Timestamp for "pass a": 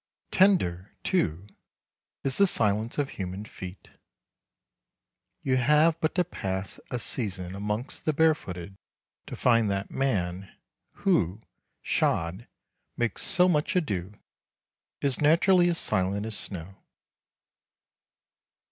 6.23-6.97